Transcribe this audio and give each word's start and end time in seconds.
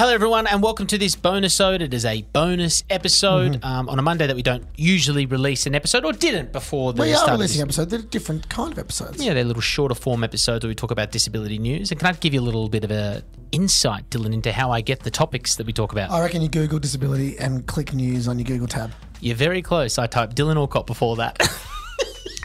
Hello, 0.00 0.14
everyone, 0.14 0.46
and 0.46 0.62
welcome 0.62 0.86
to 0.86 0.96
this 0.96 1.14
bonus 1.14 1.60
ode. 1.60 1.82
It 1.82 1.92
is 1.92 2.06
a 2.06 2.22
bonus 2.32 2.84
episode 2.88 3.60
Mm-hmm. 3.60 3.64
um, 3.66 3.86
on 3.90 3.98
a 3.98 4.02
Monday 4.02 4.26
that 4.26 4.34
we 4.34 4.42
don't 4.42 4.64
usually 4.74 5.26
release 5.26 5.66
an 5.66 5.74
episode, 5.74 6.06
or 6.06 6.14
didn't 6.14 6.52
before 6.52 6.94
the 6.94 7.02
We 7.02 7.12
are 7.12 7.16
start 7.16 7.32
releasing 7.32 7.60
episodes. 7.60 7.90
They're 7.90 8.00
different 8.00 8.48
kind 8.48 8.72
of 8.72 8.78
episodes. 8.78 9.22
Yeah, 9.22 9.34
they're 9.34 9.44
little 9.44 9.60
shorter 9.60 9.94
form 9.94 10.24
episodes 10.24 10.64
where 10.64 10.70
we 10.70 10.74
talk 10.74 10.90
about 10.90 11.10
disability 11.10 11.58
news. 11.58 11.90
And 11.90 12.00
can 12.00 12.08
I 12.08 12.12
give 12.14 12.32
you 12.32 12.40
a 12.40 12.46
little 12.48 12.70
bit 12.70 12.82
of 12.82 12.90
a 12.90 13.22
insight, 13.52 14.08
Dylan, 14.08 14.32
into 14.32 14.52
how 14.52 14.70
I 14.70 14.80
get 14.80 15.00
the 15.00 15.10
topics 15.10 15.56
that 15.56 15.66
we 15.66 15.74
talk 15.74 15.92
about? 15.92 16.10
I 16.10 16.22
reckon 16.22 16.40
you 16.40 16.48
Google 16.48 16.78
disability 16.78 17.36
and 17.36 17.66
click 17.66 17.92
news 17.92 18.26
on 18.26 18.38
your 18.38 18.46
Google 18.46 18.68
tab. 18.68 18.92
You're 19.20 19.36
very 19.36 19.60
close. 19.60 19.98
I 19.98 20.06
typed 20.06 20.34
Dylan 20.34 20.56
Alcott 20.56 20.86
before 20.86 21.16
that. 21.16 21.46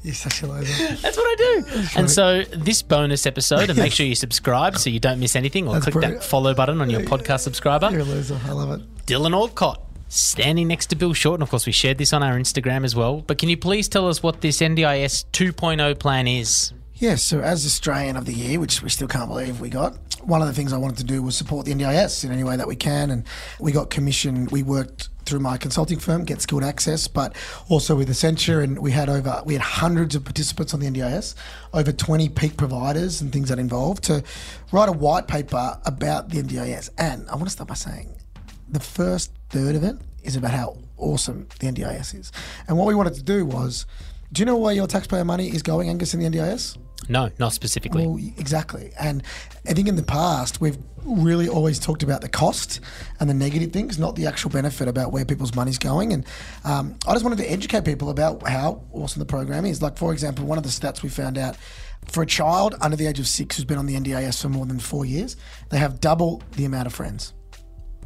You're 0.03 0.13
such 0.13 0.41
a 0.43 0.47
loser. 0.47 0.95
That's 0.95 1.17
what 1.17 1.25
I 1.25 1.35
do. 1.37 1.87
And 1.97 2.09
so 2.09 2.43
this 2.43 2.81
bonus 2.81 3.25
episode, 3.25 3.69
and 3.69 3.77
make 3.77 3.91
sure 3.91 4.05
you 4.05 4.15
subscribe 4.15 4.77
so 4.77 4.89
you 4.89 4.99
don't 4.99 5.19
miss 5.19 5.35
anything, 5.35 5.67
or 5.67 5.73
That's 5.73 5.85
click 5.85 5.93
brilliant. 5.93 6.21
that 6.21 6.27
follow 6.27 6.53
button 6.53 6.79
on 6.81 6.89
your 6.89 7.01
podcast 7.01 7.41
subscriber. 7.41 7.89
You're 7.91 8.01
a 8.01 8.03
loser. 8.05 8.39
I 8.45 8.51
love 8.53 8.71
it. 8.79 9.05
Dylan 9.05 9.33
Alcott 9.33 9.81
standing 10.07 10.67
next 10.69 10.87
to 10.87 10.95
Bill 10.95 11.13
Short. 11.13 11.35
And 11.35 11.43
of 11.43 11.49
course, 11.49 11.65
we 11.65 11.71
shared 11.71 11.97
this 11.97 12.13
on 12.13 12.23
our 12.23 12.37
Instagram 12.39 12.83
as 12.85 12.95
well. 12.95 13.21
But 13.21 13.37
can 13.37 13.49
you 13.49 13.57
please 13.57 13.87
tell 13.89 14.07
us 14.07 14.23
what 14.23 14.41
this 14.41 14.59
NDIS 14.61 15.25
2.0 15.33 15.99
plan 15.99 16.27
is? 16.27 16.73
Yes, 16.95 17.23
so 17.23 17.39
as 17.39 17.65
Australian 17.65 18.17
of 18.17 18.25
the 18.25 18.33
Year, 18.33 18.59
which 18.59 18.81
we 18.81 18.89
still 18.89 19.07
can't 19.07 19.29
believe 19.29 19.61
we 19.61 19.69
got, 19.69 19.97
one 20.29 20.41
of 20.41 20.47
the 20.47 20.53
things 20.53 20.71
I 20.71 20.77
wanted 20.77 20.97
to 20.97 21.03
do 21.03 21.23
was 21.23 21.35
support 21.35 21.65
the 21.65 21.73
NDIS 21.73 22.23
in 22.23 22.31
any 22.31 22.43
way 22.43 22.55
that 22.55 22.67
we 22.67 22.75
can. 22.75 23.09
And 23.09 23.23
we 23.59 23.71
got 23.71 23.89
commissioned, 23.89 24.51
We 24.51 24.61
worked 24.61 25.09
through 25.25 25.39
my 25.39 25.57
consulting 25.57 25.99
firm, 25.99 26.23
Get 26.23 26.41
Skilled 26.41 26.63
Access, 26.63 27.07
but 27.07 27.35
also 27.67 27.95
with 27.95 28.09
Accenture. 28.09 28.63
And 28.63 28.79
we 28.79 28.91
had 28.91 29.09
over, 29.09 29.41
we 29.45 29.53
had 29.53 29.61
hundreds 29.61 30.15
of 30.15 30.23
participants 30.23 30.73
on 30.73 30.79
the 30.79 30.87
NDIS, 30.87 31.33
over 31.73 31.91
20 31.91 32.29
peak 32.29 32.57
providers 32.57 33.21
and 33.21 33.33
things 33.33 33.49
that 33.49 33.57
involved 33.57 34.03
to 34.05 34.23
write 34.71 34.87
a 34.87 34.91
white 34.91 35.27
paper 35.27 35.79
about 35.85 36.29
the 36.29 36.41
NDIS. 36.41 36.89
And 36.97 37.27
I 37.27 37.33
want 37.33 37.45
to 37.45 37.51
start 37.51 37.67
by 37.67 37.75
saying 37.75 38.15
the 38.67 38.79
first 38.79 39.31
third 39.49 39.75
of 39.75 39.83
it 39.83 39.95
is 40.23 40.35
about 40.35 40.51
how 40.51 40.77
awesome 40.97 41.47
the 41.59 41.67
NDIS 41.67 42.19
is. 42.19 42.31
And 42.67 42.77
what 42.77 42.87
we 42.87 42.93
wanted 42.93 43.15
to 43.15 43.23
do 43.23 43.45
was, 43.45 43.87
do 44.31 44.41
you 44.41 44.45
know 44.45 44.57
where 44.57 44.73
your 44.73 44.85
taxpayer 44.85 45.25
money 45.25 45.47
is 45.47 45.63
going, 45.63 45.89
Angus, 45.89 46.13
in 46.13 46.19
the 46.19 46.29
NDIS? 46.29 46.77
No, 47.09 47.29
not 47.39 47.53
specifically. 47.53 48.05
Well, 48.07 48.17
exactly. 48.37 48.91
And 48.99 49.23
I 49.67 49.73
think 49.73 49.87
in 49.87 49.95
the 49.95 50.03
past, 50.03 50.61
we've 50.61 50.77
really 51.03 51.49
always 51.49 51.79
talked 51.79 52.03
about 52.03 52.21
the 52.21 52.29
cost 52.29 52.79
and 53.19 53.29
the 53.29 53.33
negative 53.33 53.71
things, 53.71 53.97
not 53.97 54.15
the 54.15 54.27
actual 54.27 54.51
benefit 54.51 54.87
about 54.87 55.11
where 55.11 55.25
people's 55.25 55.55
money's 55.55 55.79
going. 55.79 56.13
And 56.13 56.25
um, 56.63 56.95
I 57.07 57.13
just 57.13 57.23
wanted 57.23 57.39
to 57.39 57.51
educate 57.51 57.83
people 57.83 58.09
about 58.11 58.47
how 58.47 58.83
awesome 58.93 59.19
the 59.19 59.25
program 59.25 59.65
is. 59.65 59.81
Like, 59.81 59.97
for 59.97 60.13
example, 60.13 60.45
one 60.45 60.57
of 60.57 60.63
the 60.63 60.69
stats 60.69 61.01
we 61.01 61.09
found 61.09 61.37
out 61.37 61.57
for 62.07 62.23
a 62.23 62.27
child 62.27 62.75
under 62.79 62.95
the 62.95 63.07
age 63.07 63.19
of 63.19 63.27
six 63.27 63.55
who's 63.57 63.65
been 63.65 63.77
on 63.77 63.87
the 63.87 63.95
NDIS 63.95 64.41
for 64.41 64.49
more 64.49 64.65
than 64.65 64.79
four 64.79 65.05
years, 65.05 65.35
they 65.69 65.77
have 65.77 65.99
double 65.99 66.43
the 66.55 66.65
amount 66.65 66.87
of 66.87 66.93
friends 66.93 67.33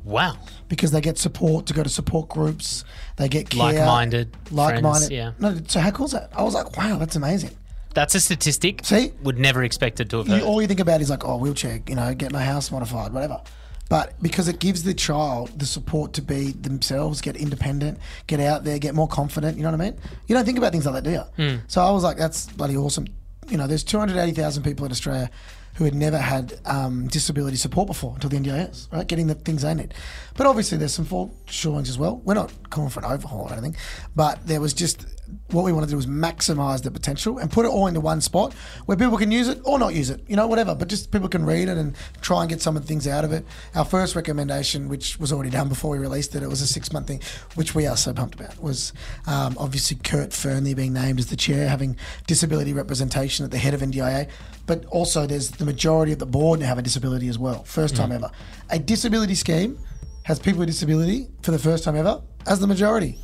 wow. 0.04 0.38
because 0.68 0.92
they 0.92 1.02
get 1.02 1.18
support 1.18 1.66
to 1.68 1.74
go 1.74 1.84
to 1.84 1.90
support 1.90 2.30
groups. 2.30 2.84
They 3.18 3.30
get 3.30 3.50
care, 3.50 3.64
Like-minded 3.64 4.36
like-minded. 4.52 4.82
friends, 4.82 5.12
yeah. 5.12 5.32
No, 5.40 5.58
so 5.68 5.80
how 5.80 5.92
cool 5.92 6.06
is 6.06 6.12
that? 6.14 6.32
I 6.36 6.44
was 6.44 6.54
like, 6.54 6.76
wow, 6.78 6.98
that's 6.98 7.16
amazing. 7.16 7.52
That's 7.94 8.16
a 8.16 8.20
statistic. 8.20 8.84
See? 8.86 9.12
Would 9.24 9.38
never 9.40 9.64
expected 9.64 10.10
to 10.12 10.18
have 10.18 10.28
You, 10.28 10.34
heard. 10.36 10.44
all 10.44 10.62
you 10.62 10.68
think 10.68 10.80
about 10.80 11.02
is 11.02 11.10
like, 11.10 11.26
oh, 11.28 11.38
wheelchair, 11.38 11.82
you 11.88 11.96
know, 11.96 12.14
get 12.16 12.32
my 12.32 12.44
house 12.44 12.72
modified, 12.72 13.14
whatever. 13.14 13.42
But 13.90 14.14
because 14.22 14.48
it 14.48 14.60
gives 14.60 14.82
the 14.84 14.94
child 14.94 15.52
the 15.60 15.66
support 15.66 16.14
to 16.14 16.22
be 16.22 16.54
themselves, 16.54 17.22
get 17.22 17.36
independent, 17.36 18.00
get 18.28 18.40
out 18.40 18.64
there, 18.64 18.80
get 18.80 18.96
more 18.96 19.08
confident. 19.08 19.58
You 19.58 19.64
know 19.64 19.72
what 19.72 19.82
I 19.82 19.86
mean? 19.92 20.00
You 20.28 20.36
don't 20.36 20.46
think 20.46 20.58
about 20.58 20.72
things 20.72 20.86
like 20.86 20.96
that, 20.96 21.04
do 21.04 21.12
you? 21.12 21.20
Hmm. 21.50 21.58
So 21.68 21.82
I 21.82 21.92
was 21.92 22.04
like, 22.04 22.18
that's 22.18 22.48
bloody 22.54 22.76
awesome. 22.78 23.06
You 23.50 23.58
know, 23.58 23.68
there's 23.68 23.84
280,000 23.84 24.64
people 24.64 24.86
in 24.86 24.92
Australia 24.92 25.30
who 25.76 25.86
had 25.86 25.96
never 25.96 26.18
had 26.18 26.60
um, 26.66 27.08
disability 27.08 27.58
support 27.58 27.88
before 27.88 28.14
until 28.16 28.30
the 28.30 28.38
NDIS, 28.38 28.92
right? 28.92 29.08
Getting 29.08 29.28
the 29.28 29.36
things 29.36 29.64
they 29.64 29.74
need. 29.74 29.94
But 30.36 30.48
obviously, 30.48 30.78
there's 30.78 30.94
some 30.94 31.06
shortcomings 31.46 31.90
as 31.90 31.98
well. 31.98 32.22
We're 32.24 32.34
not 32.36 32.70
calling 32.70 32.90
for 32.90 33.00
an 33.00 33.12
overhaul 33.12 33.48
or 33.50 33.54
anything, 33.54 33.76
but 34.16 34.46
there 34.46 34.62
was 34.62 34.74
just 34.74 35.06
what 35.52 35.64
we 35.64 35.72
wanted 35.72 35.88
to 35.88 35.92
do 35.92 35.96
was 35.96 36.08
maximize 36.08 36.84
the 36.84 36.92
potential 36.92 37.38
and 37.38 37.52
put 37.52 37.66
it 37.66 37.70
all 37.70 37.88
into 37.88 38.00
one 38.00 38.22
spot 38.22 38.54
where 38.86 38.98
people 38.98 39.18
can 39.18 39.32
use 39.32 39.48
it 39.48 39.60
or 39.64 39.80
not 39.80 39.94
use 39.94 40.10
it, 40.10 40.22
you 40.28 40.36
know, 40.36 40.48
whatever. 40.48 40.76
But 40.76 40.90
just 40.90 41.12
people 41.12 41.30
can 41.30 41.46
read 41.46 41.70
it 41.70 41.78
and 41.78 41.96
try 42.22 42.42
and 42.42 42.50
get 42.50 42.62
some 42.62 42.76
of 42.76 42.84
the 42.84 42.88
things 42.88 43.08
out 43.08 43.24
of 43.24 43.32
it. 43.32 43.46
Our 43.76 43.86
first 43.86 44.16
recommendation, 44.16 44.90
which 44.90 45.20
was 45.20 45.32
already 45.32 45.50
done 45.50 45.70
before 45.70 45.92
we 45.92 45.98
released 45.98 46.36
it, 46.36 46.44
it 46.44 46.50
was 46.50 46.62
a 46.62 46.68
six 46.68 46.92
month 46.92 47.08
thing, 47.08 47.22
which 47.56 47.76
we 47.76 47.88
are 47.88 47.98
so 47.98 48.14
pumped 48.14 48.36
about, 48.36 48.62
was 48.62 48.94
um, 49.28 49.56
obviously 49.58 49.98
Kurt 50.04 50.32
Fearnley 50.32 50.76
being 50.76 50.94
named 50.94 51.20
as 51.20 51.28
the 51.28 51.36
chair, 51.36 51.70
having 51.70 51.98
disability 52.28 52.74
representation 52.74 53.46
at 53.46 53.52
the 53.52 53.58
head 53.58 53.74
of 53.74 53.82
NDIA. 53.82 54.30
But 54.66 54.86
also, 54.86 55.28
there's 55.28 55.52
the 55.52 55.63
majority 55.64 56.12
of 56.14 56.20
the 56.20 56.26
board 56.26 56.60
now 56.60 56.68
have 56.68 56.78
a 56.78 56.82
disability 56.82 57.28
as 57.28 57.38
well. 57.40 57.64
First 57.64 57.96
time 57.96 58.12
ever. 58.12 58.30
A 58.70 58.80
disability 58.80 59.36
scheme 59.36 59.78
has 60.24 60.40
people 60.40 60.60
with 60.60 60.68
disability 60.70 61.28
for 61.42 61.52
the 61.52 61.60
first 61.60 61.84
time 61.84 61.96
ever 61.96 62.22
as 62.48 62.60
the 62.60 62.68
majority. 62.68 63.18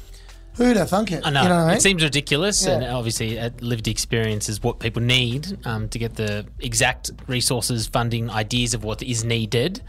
Who'd 0.56 0.76
have 0.76 0.90
thunk 0.90 1.12
it? 1.14 1.26
I 1.26 1.30
know. 1.30 1.44
You 1.44 1.50
know 1.50 1.56
what 1.56 1.62
I 1.64 1.68
mean? 1.68 1.78
It 1.78 1.82
seems 1.82 2.04
ridiculous, 2.04 2.66
Yeah. 2.66 2.74
and 2.74 2.84
obviously, 2.86 3.40
uh, 3.40 3.50
lived 3.62 3.88
experience 3.88 4.50
is 4.50 4.62
what 4.62 4.80
people 4.80 5.02
need 5.02 5.58
um, 5.66 5.88
to 5.90 5.98
get 6.00 6.16
the 6.16 6.46
exact 6.60 7.12
resources, 7.28 7.88
funding, 7.88 8.30
ideas 8.30 8.74
of 8.74 8.84
what 8.84 9.02
is 9.02 9.24
needed. 9.24 9.82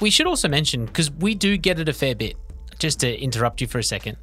We 0.00 0.10
should 0.10 0.26
also 0.26 0.46
mention, 0.48 0.84
because 0.84 1.10
we 1.10 1.34
do 1.34 1.56
get 1.56 1.78
it 1.78 1.88
a 1.88 1.94
fair 1.94 2.14
bit, 2.14 2.36
just 2.78 3.00
to 3.00 3.18
interrupt 3.18 3.62
you 3.62 3.66
for 3.66 3.78
a 3.78 3.82
second, 3.82 4.18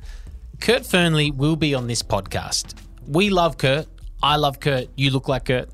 Kurt 0.59 0.84
Fearnley 0.84 1.35
will 1.35 1.56
be 1.56 1.74
on 1.74 1.88
this 1.88 2.03
podcast. 2.03 2.75
We 3.07 3.29
love 3.31 3.57
Kurt. 3.57 3.88
I 4.24 4.38
love 4.38 4.59
Kurt. 4.59 4.88
You 4.96 5.12
look 5.12 5.28
like 5.28 5.46
Kurt, 5.46 5.70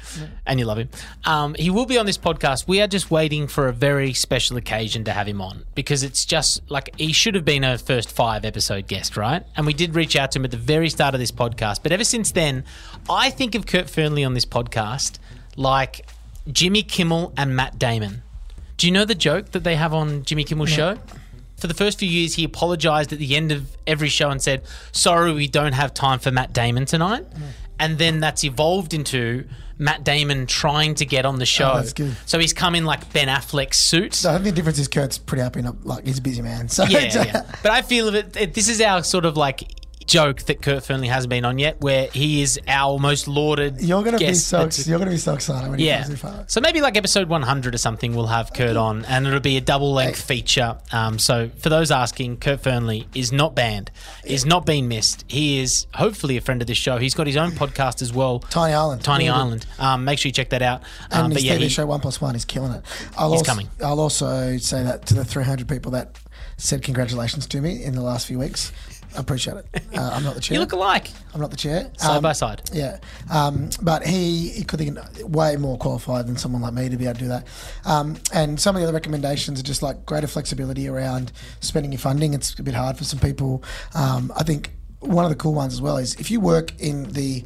and 0.45 0.59
you 0.59 0.65
love 0.65 0.77
him. 0.79 0.89
Um, 1.23 1.55
he 1.57 1.69
will 1.69 1.85
be 1.85 1.97
on 1.97 2.05
this 2.05 2.17
podcast. 2.17 2.67
We 2.67 2.81
are 2.81 2.87
just 2.87 3.09
waiting 3.09 3.47
for 3.47 3.67
a 3.67 3.73
very 3.73 4.13
special 4.13 4.57
occasion 4.57 5.03
to 5.05 5.13
have 5.13 5.27
him 5.27 5.41
on 5.41 5.63
because 5.73 6.03
it's 6.03 6.25
just 6.25 6.61
like 6.69 6.89
he 6.97 7.13
should 7.13 7.35
have 7.35 7.45
been 7.45 7.63
a 7.63 7.77
first 7.77 8.11
five 8.11 8.43
episode 8.43 8.87
guest, 8.87 9.15
right? 9.15 9.43
And 9.55 9.65
we 9.65 9.73
did 9.73 9.95
reach 9.95 10.15
out 10.15 10.31
to 10.33 10.39
him 10.39 10.45
at 10.45 10.51
the 10.51 10.57
very 10.57 10.89
start 10.89 11.13
of 11.13 11.19
this 11.19 11.31
podcast. 11.31 11.81
But 11.83 11.91
ever 11.91 12.03
since 12.03 12.31
then, 12.31 12.65
I 13.09 13.29
think 13.29 13.55
of 13.55 13.65
Kurt 13.65 13.85
Fearnley 13.85 14.25
on 14.25 14.33
this 14.33 14.45
podcast 14.45 15.17
like 15.55 16.05
Jimmy 16.51 16.83
Kimmel 16.83 17.33
and 17.37 17.55
Matt 17.55 17.79
Damon. 17.79 18.23
Do 18.77 18.87
you 18.87 18.91
know 18.91 19.05
the 19.05 19.15
joke 19.15 19.51
that 19.51 19.63
they 19.63 19.75
have 19.75 19.93
on 19.93 20.23
Jimmy 20.23 20.43
Kimmel's 20.43 20.71
show? 20.71 20.97
For 21.57 21.67
the 21.67 21.75
first 21.75 21.99
few 21.99 22.09
years, 22.09 22.33
he 22.33 22.43
apologized 22.43 23.13
at 23.13 23.19
the 23.19 23.35
end 23.35 23.51
of 23.51 23.77
every 23.85 24.09
show 24.09 24.31
and 24.31 24.41
said, 24.41 24.63
Sorry, 24.91 25.31
we 25.31 25.47
don't 25.47 25.73
have 25.73 25.93
time 25.93 26.17
for 26.17 26.31
Matt 26.31 26.53
Damon 26.53 26.85
tonight. 26.85 27.23
And 27.81 27.97
then 27.97 28.19
that's 28.19 28.43
evolved 28.43 28.93
into 28.93 29.45
Matt 29.79 30.03
Damon 30.03 30.45
trying 30.45 30.93
to 30.95 31.05
get 31.05 31.25
on 31.25 31.39
the 31.39 31.45
show. 31.47 31.71
Oh, 31.71 31.75
that's 31.77 31.93
good. 31.93 32.15
So 32.27 32.37
he's 32.37 32.53
come 32.53 32.75
in 32.75 32.85
like 32.85 33.11
Ben 33.11 33.27
Affleck's 33.27 33.77
suit. 33.77 34.13
So 34.13 34.29
I 34.29 34.33
think 34.33 34.45
the 34.45 34.51
difference 34.51 34.77
is 34.77 34.87
Kurt's 34.87 35.17
pretty 35.17 35.41
happy, 35.41 35.61
and 35.61 35.83
like 35.83 36.05
he's 36.05 36.19
a 36.19 36.21
busy 36.21 36.43
man. 36.43 36.69
So 36.69 36.83
yeah, 36.85 36.99
uh, 36.99 37.23
yeah. 37.25 37.55
But 37.63 37.71
I 37.71 37.81
feel 37.81 38.13
it. 38.15 38.53
This 38.53 38.69
is 38.69 38.79
our 38.79 39.03
sort 39.03 39.25
of 39.25 39.35
like 39.35 39.63
joke 40.07 40.43
that 40.43 40.61
Kurt 40.61 40.83
Fearnley 40.83 41.07
hasn't 41.07 41.29
been 41.29 41.45
on 41.45 41.59
yet, 41.59 41.79
where 41.81 42.07
he 42.07 42.41
is 42.41 42.59
our 42.67 42.99
most 42.99 43.27
lauded. 43.27 43.81
you're 43.81 44.03
gonna 44.03 44.17
be 44.17 44.33
so 44.33 44.61
ex- 44.65 44.87
you're 44.87 44.99
gonna 44.99 45.11
be 45.11 45.17
so 45.17 45.33
excited 45.33 45.69
when 45.69 45.79
he 45.79 45.89
comes 45.89 46.23
in. 46.23 46.47
So 46.47 46.61
maybe 46.61 46.81
like 46.81 46.97
episode 46.97 47.29
100 47.29 47.73
or 47.73 47.77
something, 47.77 48.15
we'll 48.15 48.27
have 48.27 48.53
Kurt 48.53 48.75
on, 48.77 49.05
and 49.05 49.25
it'll 49.27 49.39
be 49.39 49.57
a 49.57 49.61
double 49.61 49.93
length 49.93 50.21
feature. 50.21 50.77
Um, 50.91 51.19
so 51.19 51.49
for 51.59 51.69
those 51.69 51.91
asking, 51.91 52.37
Kurt 52.37 52.61
Fearnley 52.63 53.05
is 53.15 53.31
not 53.31 53.55
banned, 53.55 53.91
is 54.25 54.45
not 54.45 54.65
being 54.65 54.87
missed. 54.87 55.25
He 55.27 55.59
is 55.59 55.87
hopefully 55.93 56.37
a 56.37 56.41
friend 56.41 56.61
of 56.61 56.67
this 56.67 56.77
show. 56.77 56.97
He's 56.97 57.13
got 57.13 57.27
his 57.27 57.37
own 57.37 57.51
podcast 57.51 58.01
as 58.01 58.11
well. 58.13 58.39
Tiny 58.39 58.73
Island. 58.73 59.03
Tiny 59.03 59.25
good. 59.25 59.31
Island. 59.31 59.65
Um, 59.79 60.05
make 60.05 60.19
sure 60.19 60.29
you 60.29 60.33
check 60.33 60.49
that 60.49 60.61
out. 60.61 60.81
And 61.11 61.23
Um, 61.23 61.29
but 61.29 61.37
his 61.37 61.45
yeah, 61.45 61.55
TV 61.57 61.61
he- 61.63 61.69
show 61.69 61.85
One 61.85 61.99
Plus 61.99 62.19
One 62.21 62.35
is 62.35 62.45
killing 62.45 62.71
it. 62.73 62.83
I'll 63.17 63.31
He's 63.31 63.39
also, 63.41 63.45
coming. 63.51 63.69
I'll 63.83 63.99
also 63.99 64.57
say 64.57 64.83
that 64.83 65.05
to 65.07 65.13
the 65.13 65.23
300 65.25 65.67
people 65.67 65.91
that 65.91 66.17
said 66.57 66.83
congratulations 66.83 67.47
to 67.47 67.61
me 67.61 67.83
in 67.83 67.95
the 67.95 68.01
last 68.01 68.27
few 68.27 68.39
weeks. 68.39 68.71
I 69.15 69.19
appreciate 69.19 69.57
it. 69.57 69.65
Uh, 69.93 70.09
I'm 70.13 70.23
not 70.23 70.35
the 70.35 70.41
chair. 70.41 70.55
you 70.55 70.61
look 70.61 70.71
alike, 70.71 71.09
I'm 71.33 71.41
not 71.41 71.51
the 71.51 71.57
chair. 71.57 71.91
side 71.97 72.17
Um, 72.17 72.23
by 72.23 72.31
side. 72.31 72.61
Yeah, 72.71 72.99
um, 73.29 73.69
but 73.81 74.05
he, 74.05 74.49
he 74.49 74.63
could 74.63 74.79
think 74.79 74.97
way 75.23 75.57
more 75.57 75.77
qualified 75.77 76.27
than 76.27 76.37
someone 76.37 76.61
like 76.61 76.73
me 76.73 76.87
to 76.87 76.95
be 76.95 77.05
able 77.05 77.15
to 77.15 77.19
do 77.19 77.27
that. 77.27 77.45
Um, 77.83 78.15
and 78.33 78.57
some 78.57 78.75
of 78.75 78.81
the 78.81 78.87
other 78.87 78.93
recommendations 78.93 79.59
are 79.59 79.63
just 79.63 79.83
like 79.83 80.05
greater 80.05 80.27
flexibility 80.27 80.87
around 80.87 81.33
spending 81.59 81.91
your 81.91 81.99
funding. 81.99 82.33
It's 82.33 82.57
a 82.57 82.63
bit 82.63 82.73
hard 82.73 82.97
for 82.97 83.03
some 83.03 83.19
people. 83.19 83.63
Um, 83.95 84.31
I 84.37 84.43
think 84.43 84.71
one 85.01 85.25
of 85.25 85.29
the 85.29 85.35
cool 85.35 85.53
ones 85.53 85.73
as 85.73 85.81
well 85.81 85.97
is 85.97 86.15
if 86.15 86.31
you 86.31 86.39
work 86.39 86.79
in 86.79 87.11
the 87.11 87.43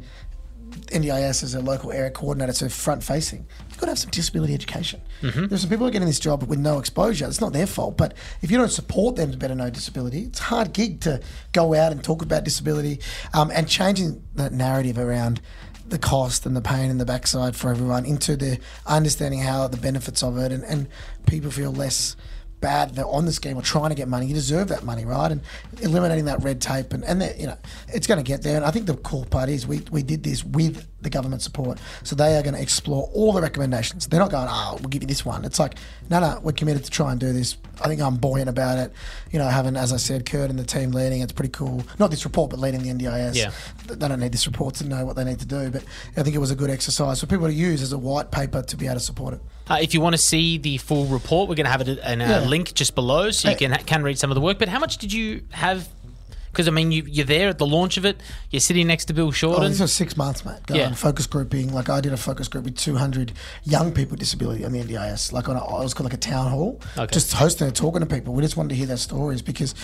NDIS 0.86 1.42
as 1.42 1.54
a 1.54 1.60
local 1.60 1.92
area 1.92 2.10
coordinator, 2.10 2.52
so 2.52 2.68
front 2.68 3.02
facing, 3.02 3.46
you've 3.68 3.78
got 3.78 3.86
to 3.86 3.92
have 3.92 3.98
some 3.98 4.10
disability 4.10 4.54
education. 4.54 5.00
There's 5.48 5.62
some 5.62 5.70
people 5.70 5.84
who 5.84 5.88
are 5.88 5.92
getting 5.92 6.08
this 6.08 6.20
job 6.20 6.42
with 6.44 6.58
no 6.58 6.78
exposure. 6.78 7.26
It's 7.26 7.40
not 7.40 7.52
their 7.52 7.66
fault, 7.66 7.96
but 7.96 8.14
if 8.42 8.50
you 8.50 8.58
don't 8.58 8.70
support 8.70 9.16
them 9.16 9.32
to 9.32 9.36
better 9.36 9.54
know 9.54 9.70
disability, 9.70 10.24
it's 10.24 10.40
a 10.40 10.44
hard 10.44 10.72
gig 10.72 11.00
to 11.02 11.20
go 11.52 11.74
out 11.74 11.92
and 11.92 12.02
talk 12.02 12.22
about 12.22 12.44
disability 12.44 13.00
um, 13.34 13.50
and 13.50 13.68
changing 13.68 14.22
that 14.34 14.52
narrative 14.52 14.98
around 14.98 15.40
the 15.88 15.98
cost 15.98 16.46
and 16.46 16.56
the 16.56 16.60
pain 16.60 16.90
in 16.90 16.98
the 16.98 17.04
backside 17.04 17.54
for 17.54 17.70
everyone 17.70 18.04
into 18.04 18.36
the 18.36 18.58
understanding 18.86 19.40
how 19.40 19.68
the 19.68 19.76
benefits 19.76 20.22
of 20.22 20.36
it 20.36 20.50
and, 20.50 20.64
and 20.64 20.88
people 21.26 21.50
feel 21.50 21.72
less 21.72 22.16
bad 22.60 22.94
they're 22.94 23.06
on 23.06 23.26
the 23.26 23.32
scheme 23.32 23.56
or 23.56 23.62
trying 23.62 23.90
to 23.90 23.94
get 23.94 24.08
money 24.08 24.26
you 24.26 24.34
deserve 24.34 24.68
that 24.68 24.84
money 24.84 25.04
right 25.04 25.30
and 25.30 25.40
eliminating 25.82 26.24
that 26.24 26.42
red 26.42 26.60
tape 26.60 26.92
and, 26.92 27.04
and 27.04 27.22
you 27.38 27.46
know 27.46 27.56
it's 27.88 28.06
going 28.06 28.22
to 28.22 28.26
get 28.26 28.42
there 28.42 28.56
and 28.56 28.64
I 28.64 28.70
think 28.70 28.86
the 28.86 28.96
cool 28.96 29.24
part 29.26 29.48
is 29.48 29.66
we, 29.66 29.82
we 29.90 30.02
did 30.02 30.22
this 30.22 30.44
with 30.44 30.86
the 31.06 31.10
government 31.10 31.40
support. 31.40 31.78
So 32.02 32.16
they 32.16 32.36
are 32.36 32.42
going 32.42 32.54
to 32.54 32.60
explore 32.60 33.08
all 33.14 33.32
the 33.32 33.40
recommendations. 33.40 34.06
They're 34.06 34.20
not 34.20 34.30
going, 34.30 34.48
oh, 34.50 34.76
we'll 34.80 34.88
give 34.88 35.02
you 35.02 35.06
this 35.06 35.24
one. 35.24 35.44
It's 35.44 35.58
like, 35.58 35.76
no, 36.10 36.20
no, 36.20 36.40
we're 36.42 36.52
committed 36.52 36.84
to 36.84 36.90
try 36.90 37.12
and 37.12 37.20
do 37.20 37.32
this. 37.32 37.56
I 37.80 37.88
think 37.88 38.00
I'm 38.00 38.16
buoyant 38.16 38.48
about 38.48 38.78
it. 38.78 38.92
You 39.30 39.38
know, 39.38 39.46
having, 39.46 39.76
as 39.76 39.92
I 39.92 39.98
said, 39.98 40.26
Kurt 40.26 40.50
and 40.50 40.58
the 40.58 40.64
team 40.64 40.90
leading, 40.90 41.20
it's 41.20 41.32
pretty 41.32 41.52
cool. 41.52 41.84
Not 41.98 42.10
this 42.10 42.24
report, 42.24 42.50
but 42.50 42.58
leading 42.58 42.82
the 42.82 42.90
NDIS. 42.90 43.36
Yeah. 43.36 43.52
They 43.86 44.08
don't 44.08 44.20
need 44.20 44.32
this 44.32 44.46
report 44.46 44.74
to 44.76 44.88
know 44.88 45.04
what 45.06 45.16
they 45.16 45.24
need 45.24 45.38
to 45.38 45.46
do, 45.46 45.70
but 45.70 45.84
I 46.16 46.22
think 46.22 46.34
it 46.34 46.40
was 46.40 46.50
a 46.50 46.56
good 46.56 46.70
exercise 46.70 47.20
for 47.20 47.26
people 47.26 47.46
to 47.46 47.54
use 47.54 47.82
as 47.82 47.92
a 47.92 47.98
white 47.98 48.30
paper 48.30 48.62
to 48.62 48.76
be 48.76 48.86
able 48.86 48.96
to 48.96 49.00
support 49.00 49.34
it. 49.34 49.40
Uh, 49.68 49.78
if 49.80 49.94
you 49.94 50.00
want 50.00 50.14
to 50.14 50.18
see 50.22 50.58
the 50.58 50.76
full 50.78 51.06
report, 51.06 51.48
we're 51.48 51.54
going 51.56 51.64
to 51.66 51.70
have 51.70 51.80
it 51.80 51.88
in 51.98 52.20
a 52.20 52.28
Yeah. 52.28 52.40
link 52.40 52.72
just 52.74 52.94
below, 52.94 53.30
so 53.30 53.50
you 53.50 53.56
can 53.56 53.72
can 53.84 54.02
read 54.02 54.18
some 54.18 54.30
of 54.30 54.34
the 54.36 54.40
work. 54.40 54.58
But 54.58 54.68
how 54.68 54.78
much 54.78 54.98
did 54.98 55.12
you 55.12 55.42
have? 55.50 55.88
Because 56.52 56.68
I 56.68 56.70
mean, 56.70 56.90
you, 56.90 57.02
you're 57.06 57.26
there 57.26 57.50
at 57.50 57.58
the 57.58 57.66
launch 57.66 57.98
of 57.98 58.06
it. 58.06 58.18
You're 58.50 58.60
sitting 58.60 58.86
next 58.86 59.04
to 59.06 59.12
Bill 59.12 59.30
Shorten. 59.30 59.54
Oh, 59.54 59.58
Shorten. 59.58 59.72
this 59.72 59.80
was 59.80 59.92
six 59.92 60.16
months, 60.16 60.42
mate. 60.44 60.64
Going 60.66 60.80
Yeah. 60.80 60.94
focus 60.94 61.26
grouping. 61.26 61.70
Like 61.74 61.90
I 61.90 62.00
did 62.00 62.14
a 62.14 62.16
focus 62.16 62.48
group 62.48 62.64
with 62.64 62.76
200 62.78 63.32
young 63.64 63.92
people 63.92 64.12
with 64.12 64.20
disability 64.20 64.64
on 64.64 64.72
the 64.72 64.80
NDIS. 64.80 65.32
Like 65.32 65.50
on 65.50 65.56
a, 65.56 65.60
it 65.64 65.82
was 65.84 65.92
called 65.92 66.06
like 66.06 66.14
a 66.14 66.16
town 66.16 66.50
hall. 66.50 66.80
Okay. 66.96 67.12
Just 67.12 67.34
hosting 67.34 67.66
and 67.66 67.76
talking 67.76 68.00
to 68.00 68.06
people. 68.06 68.32
We 68.32 68.42
just 68.42 68.56
wanted 68.56 68.70
to 68.70 68.74
hear 68.76 68.86
their 68.86 68.96
stories 68.96 69.42
because 69.42 69.74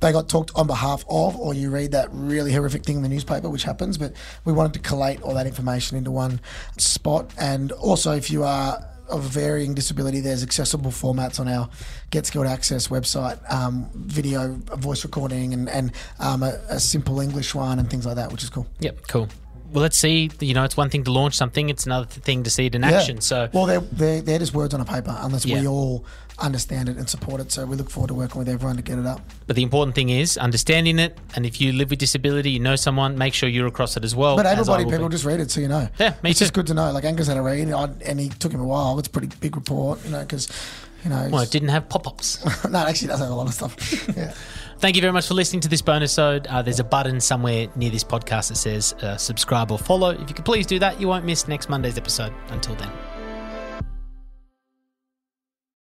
they 0.00 0.12
got 0.12 0.28
talked 0.28 0.50
on 0.54 0.66
behalf 0.66 1.06
of, 1.08 1.36
or 1.38 1.54
you 1.54 1.70
read 1.70 1.92
that 1.92 2.08
really 2.12 2.52
horrific 2.52 2.84
thing 2.84 2.96
in 2.96 3.02
the 3.02 3.08
newspaper, 3.08 3.48
which 3.48 3.62
happens. 3.62 3.96
But 3.96 4.12
we 4.44 4.52
wanted 4.52 4.74
to 4.74 4.80
collate 4.80 5.22
all 5.22 5.32
that 5.34 5.46
information 5.46 5.96
into 5.96 6.10
one 6.10 6.38
spot. 6.76 7.30
And 7.38 7.72
also, 7.72 8.12
if 8.12 8.30
you 8.30 8.44
are 8.44 8.84
of 9.08 9.22
varying 9.22 9.74
disability, 9.74 10.20
there's 10.20 10.42
accessible 10.42 10.90
formats 10.90 11.38
on 11.40 11.48
our 11.48 11.68
Get 12.10 12.26
Skilled 12.26 12.46
Access 12.46 12.88
website, 12.88 13.38
um, 13.52 13.88
video, 13.94 14.54
voice 14.76 15.04
recording, 15.04 15.52
and, 15.52 15.68
and 15.68 15.92
um, 16.20 16.42
a, 16.42 16.58
a 16.68 16.80
simple 16.80 17.20
English 17.20 17.54
one 17.54 17.78
and 17.78 17.90
things 17.90 18.06
like 18.06 18.16
that, 18.16 18.32
which 18.32 18.42
is 18.42 18.50
cool. 18.50 18.66
Yep, 18.80 19.08
cool. 19.08 19.28
Well, 19.72 19.82
let's 19.82 19.98
see. 19.98 20.30
You 20.38 20.54
know, 20.54 20.62
it's 20.62 20.76
one 20.76 20.88
thing 20.88 21.02
to 21.04 21.10
launch 21.12 21.34
something; 21.34 21.68
it's 21.68 21.84
another 21.84 22.06
thing 22.06 22.44
to 22.44 22.50
see 22.50 22.66
it 22.66 22.76
in 22.76 22.82
Yeah. 22.82 22.92
action. 22.92 23.20
So, 23.20 23.48
well, 23.52 23.66
they're, 23.66 23.80
they're, 23.80 24.22
they're 24.22 24.38
just 24.38 24.54
words 24.54 24.72
on 24.72 24.80
a 24.80 24.84
paper 24.84 25.16
unless 25.20 25.44
we 25.44 25.66
all 25.66 26.04
understand 26.38 26.88
it 26.88 26.96
and 26.96 27.08
support 27.08 27.40
it. 27.40 27.52
So 27.52 27.64
we 27.64 27.76
look 27.76 27.90
forward 27.90 28.08
to 28.08 28.14
working 28.14 28.38
with 28.38 28.48
everyone 28.48 28.76
to 28.76 28.82
get 28.82 28.98
it 28.98 29.06
up. 29.06 29.20
but 29.46 29.56
the 29.56 29.62
important 29.62 29.94
thing 29.94 30.08
is 30.10 30.36
understanding 30.36 30.98
it. 30.98 31.16
And 31.36 31.46
if 31.46 31.60
you 31.60 31.72
live 31.72 31.90
with 31.90 31.98
disability, 32.00 32.50
you 32.50 32.60
know 32.60 32.76
someone, 32.76 33.16
make 33.16 33.34
sure 33.34 33.48
you're 33.48 33.66
across 33.68 33.96
it 33.96 34.04
as 34.04 34.14
well. 34.16 34.36
But 34.36 34.46
everybody, 34.46 34.84
people 34.84 35.08
be. 35.08 35.12
just 35.12 35.24
read 35.24 35.40
it 35.40 35.50
so 35.50 35.60
you 35.60 35.68
know. 35.68 35.88
Yeah, 35.98 36.14
me 36.22 36.30
it's 36.30 36.38
too. 36.40 36.44
just 36.46 36.54
good 36.54 36.66
to 36.68 36.74
know. 36.74 36.90
Like 36.92 37.04
Angus 37.04 37.28
had 37.28 37.36
a 37.36 37.42
read, 37.42 37.70
I- 37.70 37.90
and 38.04 38.18
he 38.18 38.28
took 38.30 38.52
him 38.52 38.60
a 38.60 38.66
while. 38.66 38.98
It's 38.98 39.08
a 39.08 39.10
pretty 39.10 39.28
big 39.40 39.54
report, 39.56 40.04
you 40.04 40.10
know, 40.10 40.20
because 40.20 40.48
you 41.04 41.10
know. 41.10 41.28
Well, 41.30 41.42
it 41.42 41.50
didn't 41.50 41.68
have 41.68 41.88
pop-ups. 41.88 42.44
no, 42.68 42.80
it 42.80 42.88
actually 42.88 43.08
does 43.08 43.20
have 43.20 43.30
a 43.30 43.34
lot 43.34 43.46
of 43.46 43.54
stuff. 43.54 44.08
yeah. 44.16 44.34
Thank 44.80 44.96
you 44.96 45.02
very 45.02 45.12
much 45.12 45.28
for 45.28 45.34
listening 45.34 45.60
to 45.60 45.68
this 45.68 45.80
bonus 45.82 46.18
ode. 46.18 46.46
Uh, 46.48 46.60
there's 46.60 46.80
a 46.80 46.84
button 46.84 47.20
somewhere 47.20 47.68
near 47.76 47.90
this 47.90 48.04
podcast 48.04 48.48
that 48.48 48.56
says 48.56 48.92
uh, 48.94 49.16
subscribe 49.16 49.70
or 49.70 49.78
follow. 49.78 50.10
If 50.10 50.28
you 50.28 50.34
could 50.34 50.44
please 50.44 50.66
do 50.66 50.78
that, 50.80 51.00
you 51.00 51.06
won't 51.08 51.24
miss 51.24 51.46
next 51.46 51.68
Monday's 51.70 51.96
episode. 51.96 52.32
Until 52.50 52.74
then. 52.74 53.13